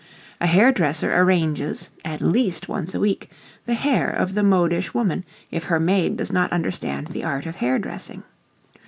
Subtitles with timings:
[0.39, 3.29] A hair dresser arranges, at least once a week,
[3.67, 7.57] the hair of the modish woman if her maid does not understand the art of
[7.57, 8.23] hair dressing.